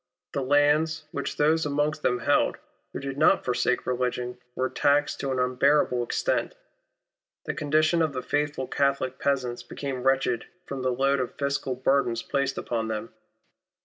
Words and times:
The 0.33 0.41
lands 0.41 1.03
which 1.11 1.37
those 1.37 1.63
amongst 1.63 2.01
them 2.01 2.17
held, 2.21 2.57
who 2.91 2.99
did 2.99 3.19
not 3.19 3.45
forsake 3.45 3.85
religion, 3.85 4.39
were 4.55 4.67
taxed 4.67 5.19
to 5.19 5.31
an 5.31 5.37
un 5.37 5.53
bearable 5.53 6.01
extent. 6.03 6.55
The 7.45 7.53
condition 7.53 8.01
of 8.01 8.11
the 8.13 8.23
faithful 8.23 8.65
Catholic 8.67 9.19
peasants 9.19 9.61
became 9.61 10.01
wretched 10.01 10.47
from 10.65 10.81
the 10.81 10.89
load 10.91 11.19
of 11.19 11.35
fiscal 11.35 11.75
burdens 11.75 12.23
placed 12.23 12.57
upon 12.57 12.87
THE 12.87 12.93
WAR 12.93 12.97
PARTY 12.99 13.09
UNDER 13.09 13.13
TALMERSTON. 13.13 13.17
100 13.19 13.73
them. 13.73 13.73